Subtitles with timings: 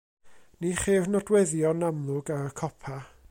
[0.63, 2.99] Ni cheir nodweddion amlwg ar y copa.